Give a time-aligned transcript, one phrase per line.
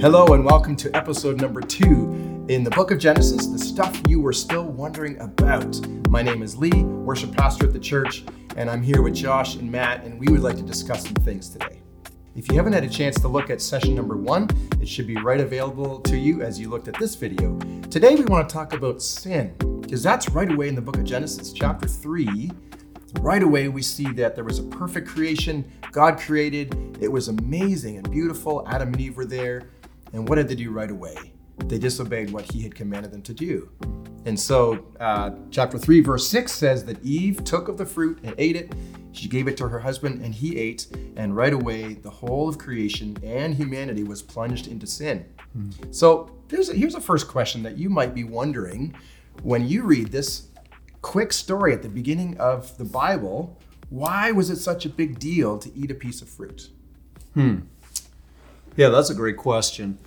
[0.00, 4.20] Hello, and welcome to episode number two in the book of Genesis, the stuff you
[4.20, 5.76] were still wondering about.
[6.08, 8.24] My name is Lee, worship pastor at the church,
[8.56, 11.48] and I'm here with Josh and Matt, and we would like to discuss some things
[11.48, 11.82] today.
[12.36, 14.46] If you haven't had a chance to look at session number one,
[14.80, 17.58] it should be right available to you as you looked at this video.
[17.90, 21.02] Today, we want to talk about sin, because that's right away in the book of
[21.02, 22.52] Genesis, chapter three.
[23.20, 25.68] Right away, we see that there was a perfect creation.
[25.90, 26.98] God created.
[27.00, 28.64] It was amazing and beautiful.
[28.68, 29.70] Adam and Eve were there.
[30.12, 31.32] And what did they do right away?
[31.66, 33.70] They disobeyed what he had commanded them to do.
[34.24, 38.34] And so, uh, chapter 3, verse 6 says that Eve took of the fruit and
[38.38, 38.72] ate it.
[39.12, 40.86] She gave it to her husband, and he ate.
[41.16, 45.24] And right away, the whole of creation and humanity was plunged into sin.
[45.90, 48.94] So, here's a, here's a first question that you might be wondering
[49.42, 50.48] when you read this
[51.02, 53.58] quick story at the beginning of the Bible.
[53.88, 56.70] Why was it such a big deal to eat a piece of fruit?
[58.78, 59.98] Yeah, that's a great question.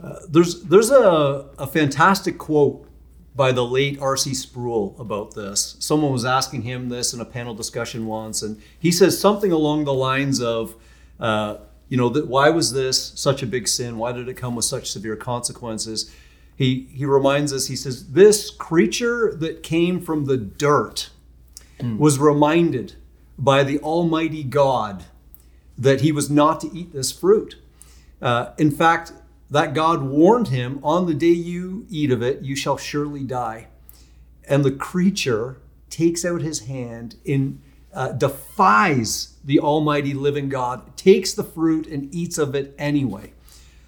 [0.00, 2.86] Uh, there's there's a, a fantastic quote
[3.34, 4.34] by the late R.C.
[4.34, 5.76] Sproul about this.
[5.80, 9.86] Someone was asking him this in a panel discussion once, and he says something along
[9.86, 10.76] the lines of,
[11.18, 11.56] uh,
[11.88, 13.96] you know, that why was this such a big sin?
[13.96, 16.14] Why did it come with such severe consequences?
[16.56, 17.68] He he reminds us.
[17.68, 21.08] He says this creature that came from the dirt
[21.98, 22.96] was reminded
[23.38, 25.04] by the Almighty God
[25.78, 27.56] that he was not to eat this fruit.
[28.20, 29.12] Uh, in fact,
[29.50, 33.68] that God warned him, On the day you eat of it, you shall surely die.
[34.48, 35.58] And the creature
[35.90, 37.60] takes out his hand and
[37.92, 43.32] uh, defies the Almighty living God, takes the fruit and eats of it anyway.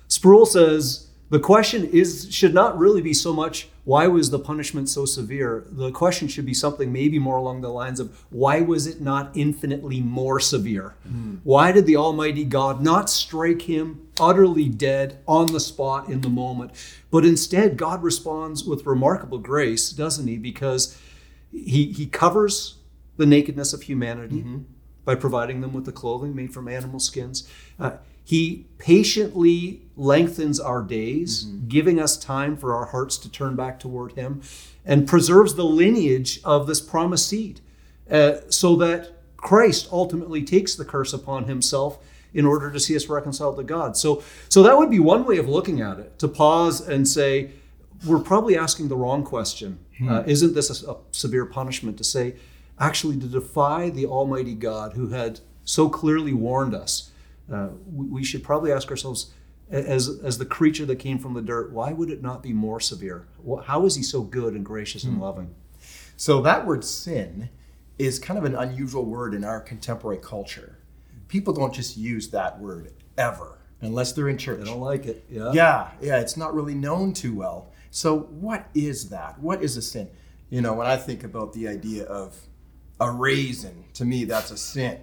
[0.09, 4.89] Sproul says the question is should not really be so much why was the punishment
[4.89, 5.65] so severe.
[5.69, 9.31] The question should be something maybe more along the lines of why was it not
[9.35, 10.97] infinitely more severe?
[11.45, 16.29] Why did the Almighty God not strike him utterly dead on the spot in the
[16.29, 16.73] moment?
[17.13, 20.37] But instead, God responds with remarkable grace, doesn't he?
[20.37, 21.01] Because
[21.53, 22.79] he, he covers
[23.19, 24.43] the nakedness of humanity
[25.05, 27.49] by providing them with the clothing made from animal skins.
[27.79, 27.93] Uh,
[28.27, 34.15] he patiently lengthens our days, giving us time for our hearts to turn back toward
[34.15, 34.43] Him,
[34.85, 37.61] and preserves the lineage of this promised seed
[38.11, 42.01] uh, so that Christ ultimately takes the curse upon Himself
[42.35, 43.97] in order to see us reconciled to God.
[43.97, 47.53] So, so that would be one way of looking at it to pause and say,
[48.05, 49.79] we're probably asking the wrong question.
[50.11, 52.35] Uh, isn't this a, a severe punishment to say,
[52.81, 57.13] actually, to defy the Almighty God who had so clearly warned us?
[57.53, 59.33] Uh, we, we should probably ask ourselves,
[59.71, 62.81] as, as the creature that came from the dirt, why would it not be more
[62.81, 63.27] severe?
[63.65, 65.55] How is he so good and gracious and loving?
[66.17, 67.51] So, that word sin
[67.99, 70.79] is kind of an unusual word in our contemporary culture.
[71.29, 74.61] People don't just use that word ever unless they're in church.
[74.61, 75.25] They don't like it.
[75.29, 75.53] Yeah.
[75.53, 77.73] Yeah, yeah, it's not really known too well.
[77.91, 79.39] So, what is that?
[79.41, 80.09] What is a sin?
[80.49, 82.37] You know, when I think about the idea of
[83.01, 85.01] a raisin, to me, that's a sin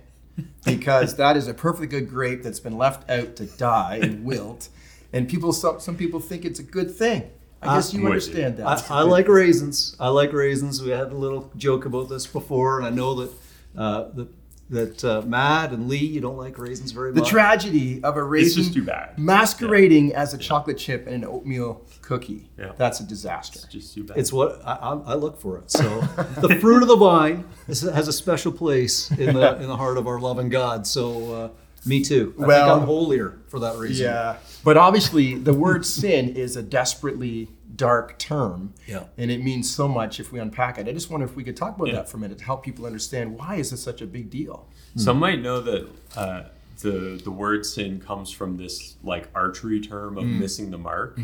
[0.66, 4.70] because that is a perfectly good grape that's been left out to die and wilt.
[5.12, 7.30] And people, some, some people think it's a good thing.
[7.62, 8.68] I guess you with understand that.
[8.68, 9.96] I, It's a I good- like raisins.
[10.00, 10.82] I like raisins.
[10.82, 13.32] We had a little joke about this before, and I know that
[13.78, 14.28] uh, that
[14.74, 17.30] that uh, Matt and Lee, you don't like raisins very the much.
[17.30, 19.18] The tragedy of a raisin just too bad.
[19.18, 22.50] masquerading as a chocolate chip and an oatmeal cookie.
[22.58, 22.74] Yeah.
[22.78, 23.60] That's a disaster.
[23.64, 24.18] It's just too bad.
[24.18, 25.72] It's what I, I, I look for it.
[25.72, 26.02] So
[26.42, 29.98] the fruit of the vine is, has a special place in the in the heart
[29.98, 30.86] of our loving God.
[30.88, 31.50] So uh,
[31.86, 32.34] me too.
[32.42, 34.06] I Well- think I'm holier for that reason.
[34.08, 34.38] Yeah.
[34.64, 38.74] But obviously, the word sin is a desperately dark term.
[38.88, 39.06] Yeah.
[39.18, 40.88] And it means so much if we unpack it.
[40.88, 41.96] I just wonder if we could talk about Yeah.
[41.96, 44.68] that for a minute to help people understand why is this such a big deal?
[44.96, 46.44] Some might know that uh,
[46.82, 51.20] the the word sin comes from this like archery term of missing the mark.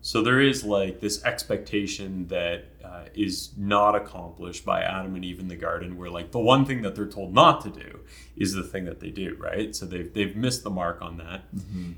[0.00, 5.38] So there is like this expectation that uh, is not accomplished by Adam and Eve
[5.38, 8.00] in the garden, where like the one thing that they're told not to do
[8.36, 9.76] is the thing that they do, right?
[9.76, 11.42] So they've they've missed the mark on that.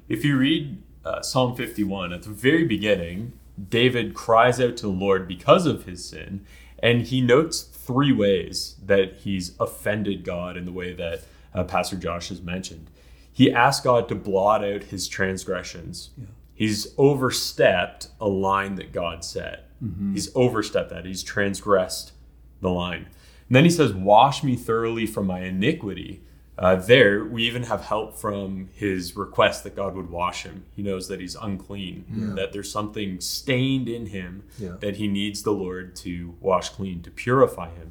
[0.09, 3.33] If you read uh, Psalm 51 at the very beginning,
[3.69, 6.45] David cries out to the Lord because of his sin,
[6.79, 11.23] and he notes three ways that he's offended God in the way that
[11.55, 12.91] uh, Pastor Josh has mentioned.
[13.33, 16.11] He asked God to blot out his transgressions.
[16.55, 19.69] He's overstepped a line that God set.
[20.15, 21.05] He's overstepped that.
[21.05, 22.13] He's transgressed
[22.61, 23.09] the line.
[23.49, 26.23] And then he says, Wash me thoroughly from my iniquity.
[26.57, 30.65] Uh, there, we even have help from his request that God would wash him.
[30.77, 32.05] He knows that he's unclean,
[32.37, 34.77] that there's something stained in him Yeah.
[34.81, 37.91] that he needs the Lord to wash clean, to purify him.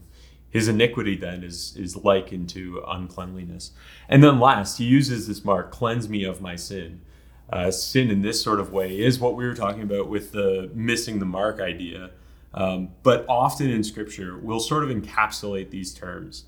[0.50, 3.72] His iniquity then is, is likened to uncleanliness.
[4.08, 7.02] And then last, he uses this mark, cleanse me of my sin.
[7.52, 10.72] uh, sin in this sort of way is what we were talking about with the
[10.74, 12.12] missing the mark idea.
[12.54, 16.46] Um, but often in Scripture, we'll sort of encapsulate these terms.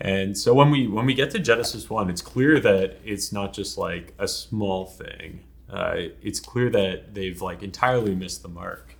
[0.00, 3.52] And so when we when we get to Genesis one, it's clear that it's not
[3.52, 5.44] just like a small thing.
[5.68, 8.94] Uh, it's clear that they've like entirely missed the mark.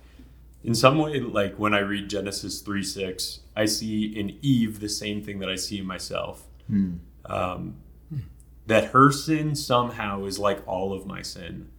[0.63, 4.89] In some way, like when I read Genesis three six, I see in Eve the
[4.89, 6.47] same thing that I see in myself.
[7.25, 7.77] Um,
[8.67, 11.69] that her sin somehow is like all of my sin.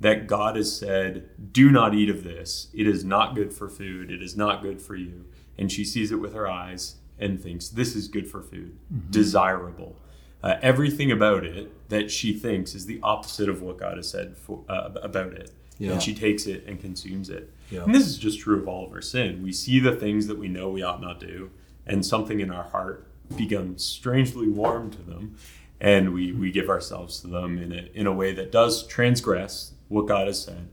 [0.00, 2.68] That God has said, "Do not eat of this.
[2.72, 4.10] It is not good for food.
[4.10, 5.26] It is not good for you."
[5.58, 8.76] And she sees it with her eyes and thinks, "This is good for food,
[9.10, 9.96] desirable."
[10.42, 14.36] Uh, everything about it that she thinks is the opposite of what God has said
[14.38, 15.92] for, uh, about it, Yeah.
[15.92, 17.52] and she takes it and consumes it.
[17.70, 17.84] Yeah.
[17.84, 19.42] And this is just true of all of our sin.
[19.42, 21.50] We see the things that we know we ought not do,
[21.86, 23.06] and something in our heart
[23.36, 25.36] becomes strangely warm to them,
[25.80, 29.74] and we, we give ourselves to them in a, in a way that does transgress
[29.88, 30.68] what God has said.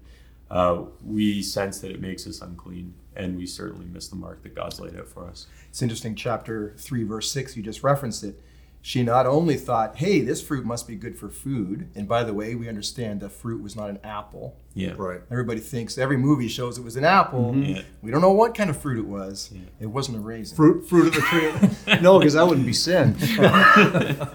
[0.50, 4.56] Uh, we sense that it makes us unclean, and we certainly miss the mark that
[4.56, 5.48] God's laid out for us.
[5.70, 8.42] It's interesting, chapter 3, verse 6, you just referenced it.
[8.82, 11.90] She not only thought, hey, this fruit must be good for food.
[11.94, 14.56] And by the way, we understand the fruit was not an apple.
[14.76, 14.94] Yeah.
[14.96, 15.20] Right.
[15.30, 17.52] Everybody thinks every movie shows it was an apple.
[17.52, 17.64] Mm-hmm.
[17.64, 17.82] Yeah.
[18.02, 19.52] We don't know what kind of fruit it was.
[19.82, 20.56] It wasn't a raisin.
[20.56, 22.00] Fruit, fruit of the tree.
[22.02, 23.18] no, because that wouldn't be sin.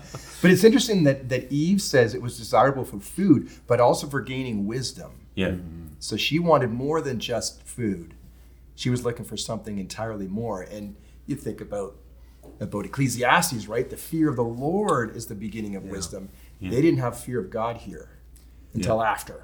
[0.42, 4.20] But it's interesting that, that Eve says it was desirable for food, but also for
[4.20, 5.12] gaining wisdom.
[5.36, 5.54] Yeah.
[6.00, 8.14] So she wanted more than just food.
[8.82, 10.62] She was looking for something entirely more.
[10.62, 10.96] And
[11.26, 11.94] you think about
[12.58, 13.88] about Ecclesiastes, right?
[13.88, 16.28] The fear of the Lord is the beginning of wisdom.
[16.60, 18.08] They didn't have fear of God here
[18.74, 19.38] until after.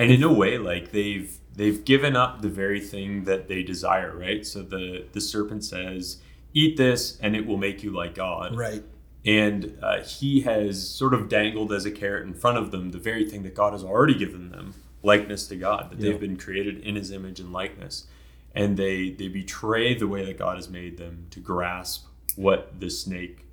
[0.00, 4.12] and in a way like they've they've given up the very thing that they desire
[4.24, 6.18] right so the the serpent says
[6.52, 8.82] eat this and it will make you like god Right.
[9.24, 12.98] and uh, he has sort of dangled as a carrot in front of them the
[13.10, 16.10] very thing that god has already given them likeness to god that Yeah.
[16.10, 18.06] they've been created in his image and likeness
[18.56, 22.06] and they they betray the way that god has made them to grasp
[22.36, 23.44] what the snake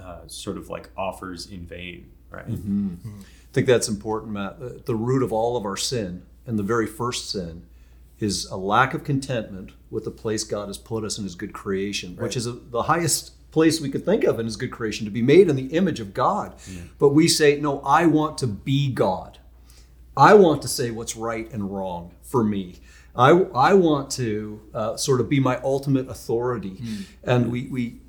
[0.00, 2.46] uh, sort of like offers in vain right
[3.52, 4.86] I think that's important, Matt.
[4.86, 7.66] The- root of all of our sin, and the very first sin,
[8.18, 11.52] is a lack of contentment with the place God has put us in His good
[11.52, 15.04] creation, which is a, the highest place we could think of in His good creation,
[15.04, 16.54] to be made in the image of God.
[16.98, 19.38] But we say, no, I want to be God.
[20.16, 22.80] I want to say what's right and wrong for me.
[23.14, 26.80] I, I want to uh, sort of be my ultimate authority.
[27.24, 28.00] And we, we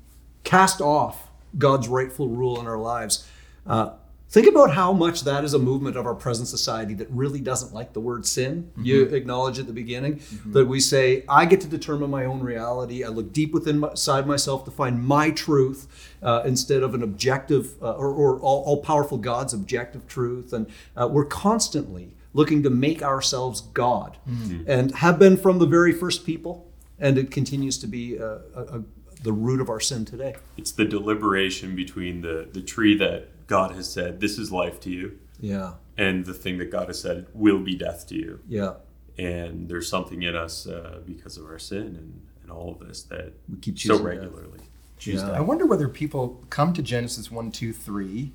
[0.44, 3.28] cast off God's rightful rule in our lives.
[3.66, 3.90] Uh,
[4.30, 7.72] think about how much that is a movement of our present society that really doesn't
[7.72, 8.70] like the word sin.
[8.80, 13.04] You acknowledge at the beginning that we say, I get to determine my own reality.
[13.04, 17.02] I look deep within my- inside myself to find my truth uh, instead of an
[17.02, 20.52] objective uh, or, or all, all powerful God's objective truth.
[20.52, 20.66] And
[20.96, 24.18] uh, we're constantly looking to make ourselves God
[24.66, 26.68] and have been from the very first people.
[26.98, 28.84] And it continues to be uh, a, a,
[29.22, 30.34] the root of our sin today.
[30.56, 34.90] it's the deliberation between the the tree that God has said this is life to
[34.90, 35.72] you Yeah.
[35.98, 38.40] and the thing that God has said will be death to you.
[38.48, 38.74] Yeah.
[39.18, 43.02] And there's something in us uh, because of our sin and, and all of this
[43.04, 44.06] that We keep so choosing death.
[44.14, 44.60] regularly
[44.98, 45.30] choose Yeah.
[45.30, 48.32] I wonder whether people come to Genesis 1, 2, 3,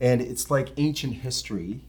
[0.00, 1.80] and it's like ancient history.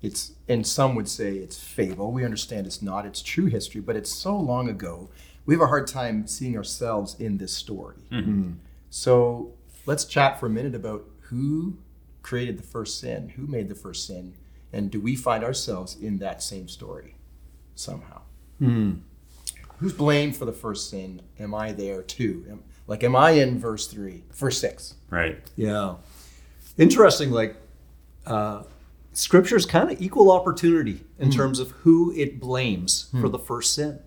[0.00, 2.12] It's and some would say it's fable.
[2.12, 5.10] We understand it's not, it's true history, but it's so long ago.
[5.44, 7.96] We have a hard time seeing ourselves in this story.
[8.90, 9.52] So
[9.86, 11.78] let's chat for a minute about who
[12.22, 14.34] created the first sin, who made the first sin,
[14.72, 17.16] and do we find ourselves in that same story
[17.74, 18.20] somehow?
[19.78, 21.22] Who's blamed for the first sin?
[21.38, 22.44] Am I there too?
[22.50, 24.94] Am, like, am I in verse three, verse six?
[25.10, 25.38] Right.
[25.56, 25.94] Yeah.
[26.76, 27.56] Interesting, like,
[28.26, 28.62] uh,
[29.18, 31.36] scripture's kind of equal opportunity in hmm.
[31.36, 33.30] terms of who it blames for hmm.
[33.32, 34.00] the first sin.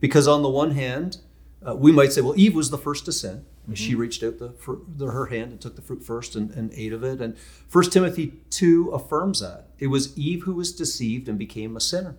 [0.00, 1.18] Because on the one hand,
[1.66, 3.44] uh, we might say, well, Eve was the first to sin.
[3.74, 4.00] She hmm.
[4.00, 4.54] reached out the,
[4.96, 7.20] the her hand and took the fruit first and, and ate of it.
[7.20, 7.36] And
[7.70, 9.68] 1 Timothy 2 affirms that.
[9.78, 12.16] It was Eve who was deceived and became a sinner.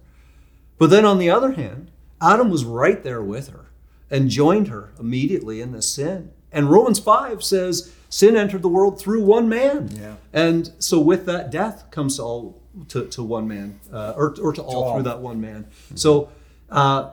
[0.78, 3.72] But then on the other hand, Adam was right there with her
[4.10, 6.32] and joined her immediately in this sin.
[6.54, 9.90] And Romans 5 says sin entered the world through one man.
[10.00, 10.16] Yeah.
[10.32, 14.54] And so with that, death comes to all to, to one man, uh, or, or
[14.54, 14.94] to all all.
[14.94, 15.66] through that one man.
[15.96, 16.30] So
[16.70, 17.10] uh,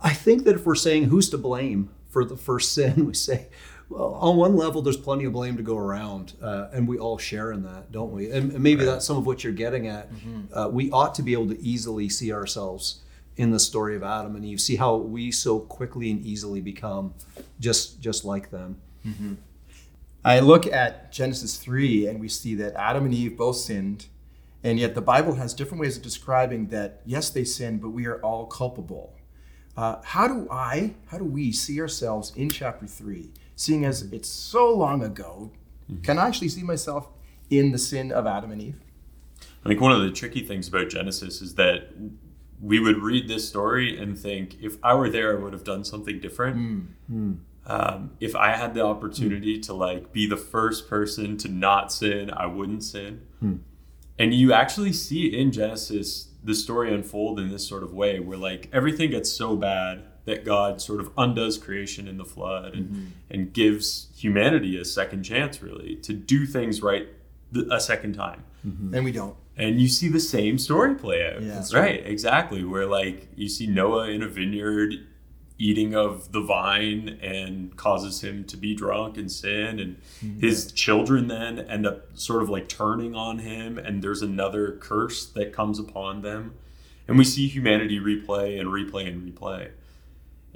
[0.00, 3.48] I think that if we're saying who's to blame for the first sin, we say,
[3.90, 7.18] well, on one level, there's plenty of blame to go around, uh, and we all
[7.18, 8.30] share in that, don't we?
[8.30, 10.08] And, and maybe that's some of what you're getting at.
[10.52, 13.00] Uh, we ought to be able to easily see ourselves
[13.36, 17.14] in the story of Adam and Eve, see how we so quickly and easily become
[17.60, 18.80] just just like them.
[20.24, 24.06] I look at Genesis 3 and we see that Adam and Eve both sinned
[24.62, 28.06] And yet the Bible has different ways of describing that, yes, they sinned, but we
[28.06, 29.14] are all culpable.
[29.76, 34.28] Uh, how do I, how do we see ourselves in chapter three, seeing as it's
[34.28, 35.52] so long ago?
[35.90, 36.02] Mm-hmm.
[36.02, 37.08] Can I actually see myself
[37.50, 38.80] in the sin of Adam and Eve?
[39.64, 41.90] I think one of the tricky things about Genesis is that
[42.60, 45.84] we would read this story and think, if I were there, I would have done
[45.84, 46.56] something different.
[46.56, 46.80] Hmm.
[47.08, 47.32] Hmm.
[47.68, 52.30] Um, if I had the opportunity to like be the first person to not sin,
[52.30, 53.22] I wouldn't sin.
[53.40, 53.56] Hmm.
[54.18, 58.38] And you actually see in Genesis the story unfold in this sort of way, where
[58.38, 62.90] like everything gets so bad that God sort of undoes creation in the flood and,
[62.90, 63.06] mm-hmm.
[63.30, 67.08] and gives humanity a second chance, really, to do things right
[67.52, 68.94] th- a second time mm-hmm.
[68.94, 69.36] And we don't.
[69.56, 71.42] and you see the same story play out.
[71.42, 71.54] Yeah.
[71.54, 72.64] That's right, exactly.
[72.64, 74.94] Where like you see Noah in a vineyard
[75.58, 81.26] eating of the vine and causes him to be drunk and sin and his children
[81.26, 85.78] then end up sort of like turning on him and there's another curse that comes
[85.78, 86.54] upon them.
[87.08, 89.70] And we see humanity replay and replay and replay.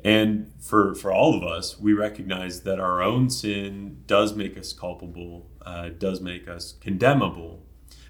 [0.04, 4.72] And for for all of us we recognize that our own sin does make us
[4.72, 7.64] culpable uh, does make us condemnable.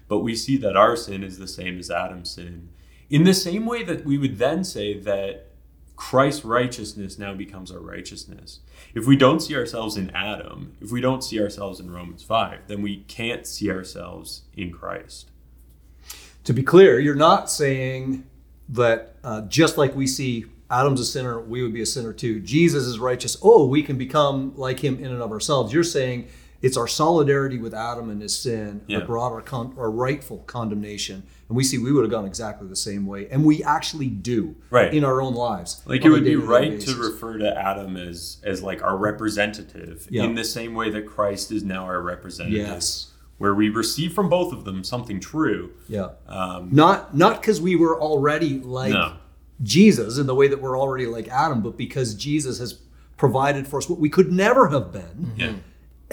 [0.07, 2.69] But we see that our sin is the same as Adam's sin.
[3.09, 5.52] In the same way that we would then say that
[6.09, 8.59] Christ's righteousness now becomes our righteousness.
[8.93, 12.67] If we don't see ourselves in Adam, if we don't see ourselves in Romans 5,
[12.67, 15.31] then we can't see ourselves in Christ.
[16.43, 18.25] To be clear, you're not saying
[18.67, 22.41] that uh, just like we see Adam's a sinner, we would be a sinner too.
[22.41, 23.37] Jesus is righteous.
[23.41, 25.71] Oh, we can become like him in and of ourselves.
[25.73, 26.27] You're saying
[26.63, 28.99] it's our solidarity with Adam and his sin Yeah.
[28.99, 31.21] that brought our, con- our rightful condemnation.
[31.49, 33.27] And we see we would have gone exactly the same way.
[33.29, 34.91] And we actually do Right.
[34.93, 35.81] in our own lives.
[35.85, 36.93] Like it would be right basis.
[36.95, 40.23] to refer to Adam as as like our representative Yeah.
[40.23, 42.57] in the same way that Christ is now our representative.
[42.67, 43.11] Yes.
[43.39, 45.71] Where we receive from both of them something true.
[45.89, 46.09] Yeah.
[46.27, 49.13] Um, Not not because we were already like No.
[49.61, 52.79] Jesus in the way that we're already like Adam, but because Jesus has
[53.17, 55.33] provided for us what we could never have been.
[55.37, 55.53] yeah.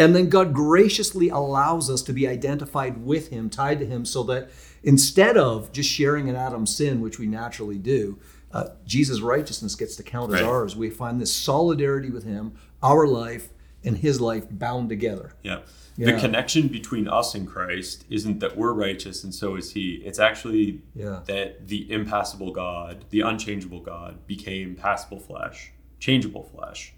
[0.00, 4.22] And then God graciously allows us to be identified with Him, tied to Him, so
[4.24, 4.50] that
[4.82, 8.18] instead of just sharing in Adam's sin, which we naturally do,
[8.52, 10.48] uh, Jesus' righteousness gets to count as Right.
[10.48, 10.74] ours.
[10.74, 12.52] We find this solidarity with Him,
[12.82, 13.50] our life
[13.84, 15.34] and His life bound together.
[15.42, 15.60] Yeah.
[15.96, 16.12] Yeah.
[16.12, 19.96] The connection between us and Christ isn't that we're righteous and so is He.
[20.04, 21.20] It's actually Yeah.
[21.26, 26.94] that the impassible God, the unchangeable God, became passible flesh, changeable flesh,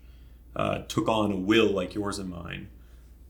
[0.54, 2.68] uh, took on a will like yours and mine,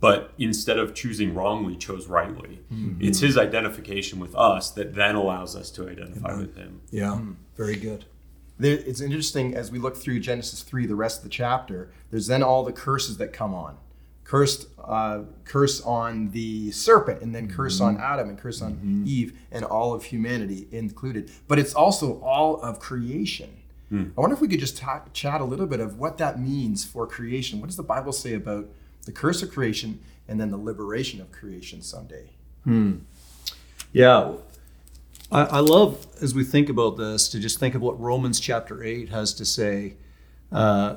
[0.03, 2.59] but instead of choosing wrongly, chose rightly.
[2.73, 3.01] Mm-hmm.
[3.01, 6.41] It's His identification with us that then allows us to identify mm-hmm.
[6.41, 6.81] with Him.
[6.91, 7.33] Yeah, hmm.
[7.57, 8.05] very good.
[8.59, 12.27] There, it's interesting as we look through Genesis 3, the rest of the chapter, there's
[12.27, 13.77] then all the curses that come on.
[14.25, 18.03] Cursed, uh, curse on the serpent, and then curse on mm-hmm.
[18.03, 19.05] Adam, and curse on mm-hmm.
[19.07, 21.31] Eve, and all of humanity included.
[21.47, 23.57] But it's also all of creation.
[23.89, 24.07] Hmm.
[24.19, 26.85] I wonder if we could just talk, chat a little bit of what that means
[26.85, 27.61] for creation.
[27.61, 28.69] What does the Bible say about
[29.05, 32.31] the curse of creation and then the liberation of creation someday?
[32.65, 32.99] Hmm.
[33.93, 34.33] Yeah.
[35.31, 38.83] I, I love, as we think about this, to just think of what Romans chapter
[38.83, 39.95] 8 has to say
[40.51, 40.97] uh,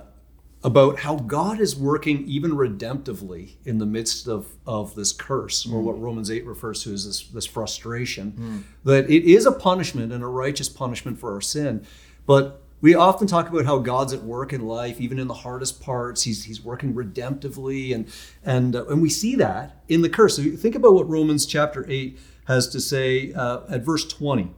[0.64, 5.82] about how God is working even redemptively in the midst of, of this curse, or
[5.82, 6.02] what hmm.
[6.02, 8.58] Romans 8 refers to as this, this frustration, hmm.
[8.84, 11.86] that it is a punishment and a righteous punishment for our sin.
[12.26, 15.82] But we often talk about how God's at work in life, even in the hardest
[15.82, 16.22] parts.
[16.22, 18.08] He's, he's working redemptively, and
[18.44, 20.36] and uh, and we see that in the curse.
[20.36, 24.51] So think about what Romans chapter eight has to say uh, at verse twenty.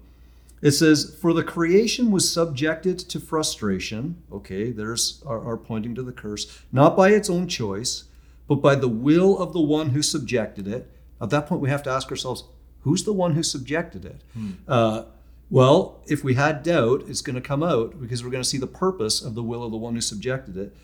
[0.62, 6.04] It says, "For the creation was subjected to frustration." Okay, there's our, our pointing to
[6.04, 8.04] the curse, not by its own choice,
[8.50, 10.92] but by the will of the one who subjected it.
[11.22, 12.44] At that point, we have to ask ourselves,
[12.82, 14.22] who's the one who subjected it?
[14.68, 15.04] Uh,
[15.50, 18.58] well, if we had doubt, it's going to come out because we're going to see
[18.58, 20.76] the purpose of the will of the one who subjected it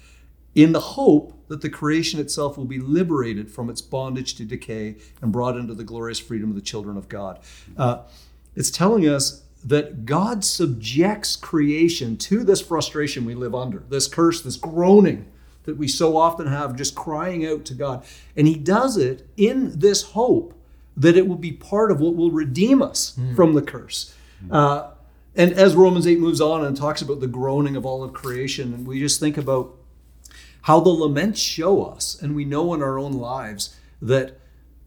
[0.55, 4.95] in the hope that the creation itself will be liberated from its bondage to decay
[5.21, 7.39] and brought into the glorious freedom of the children of God.
[7.77, 8.03] Uh,
[8.55, 14.41] it's telling us that God subjects creation to this frustration we live under, this curse,
[14.41, 15.25] this groaning
[15.63, 18.03] that we so often have, just crying out to God.
[18.35, 20.53] And He does it in this hope
[20.95, 24.13] that it will be part of what will redeem us from the curse.
[24.51, 24.91] Uh,
[25.35, 28.73] and as Romans 8 moves on and talks about the groaning of all of creation,
[28.73, 29.75] and we just think about
[30.63, 34.39] how the laments show us, and we know in our own lives that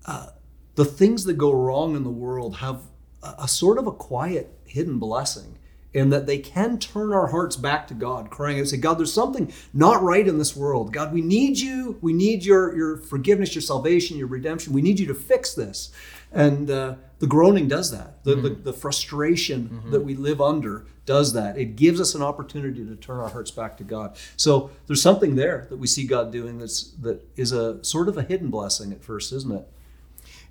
[0.06, 0.28] uh,
[0.74, 2.82] the things that go wrong in the world have
[3.22, 5.58] a, a sort of a quiet, hidden blessing
[5.96, 9.12] and that they can turn our hearts back to God, crying out, say, God, there's
[9.12, 10.92] something not right in this world.
[10.92, 11.96] God, we need you.
[12.02, 14.74] We need your, your forgiveness, your salvation, your redemption.
[14.74, 15.90] We need you to fix this.
[16.32, 18.22] And uh, the groaning does that.
[18.24, 18.62] The, the, mm-hmm.
[18.62, 19.90] the frustration mm-hmm.
[19.90, 21.56] that we live under does that.
[21.56, 24.16] It gives us an opportunity to turn our hearts back to God.
[24.36, 28.18] So there's something there that we see God doing that's that is a sort of
[28.18, 29.68] a hidden blessing at first, isn't it?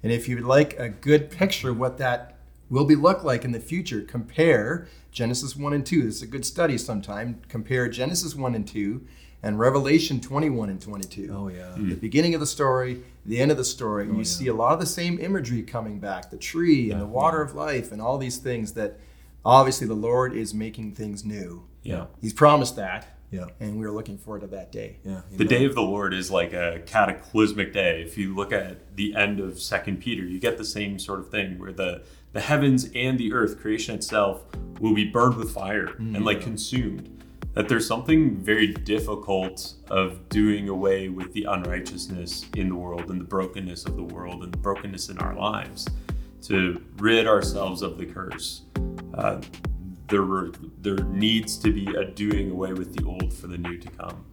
[0.01, 2.37] And if you'd like a good picture of what that
[2.69, 6.03] will be look like in the future, compare Genesis 1 and 2.
[6.03, 7.41] This is a good study sometime.
[7.47, 9.05] Compare Genesis 1 and 2
[9.43, 11.29] and Revelation 21 and 22.
[11.31, 11.73] Oh, yeah.
[11.77, 14.07] The beginning of the story, the end of the story.
[14.09, 17.07] Oh, you see a lot of the same imagery coming back the tree and the
[17.07, 18.99] water of life and all these things that
[19.43, 21.67] obviously the Lord is making things new.
[21.83, 22.05] Yeah.
[22.21, 23.07] He's promised that.
[23.31, 23.47] Yeah.
[23.59, 24.97] And we're looking forward to that day.
[25.03, 25.21] Yeah.
[25.31, 28.01] The day of the Lord is like a cataclysmic day.
[28.01, 31.29] If you look at the end of Second Peter, you get the same sort of
[31.29, 32.03] thing where the
[32.33, 34.43] the heavens and the earth, creation itself,
[34.81, 36.43] will be burned with fire and like mm.
[36.43, 37.14] consumed.
[37.55, 43.19] That there's something very difficult of doing away with the unrighteousness in the world and
[43.19, 45.87] the brokenness of the world and the brokenness in our lives
[46.43, 48.63] to rid ourselves of the curse.
[49.13, 49.41] Uh,
[50.09, 53.77] there were, there needs to be a doing away with the old for the new
[53.77, 54.23] to come.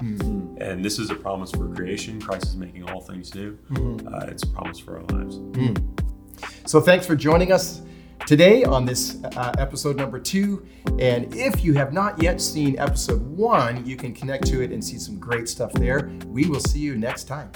[0.60, 2.20] And this is a promise for creation.
[2.20, 3.56] Christ is making all things new.
[4.06, 5.40] Uh, it's a promise for our lives.
[6.66, 7.82] So thanks for joining us
[8.26, 10.66] today on this uh, episode number two.
[10.98, 14.84] And if you have not yet seen episode one, you can connect to it and
[14.84, 16.10] see some great stuff there.
[16.26, 17.52] We will see you next time.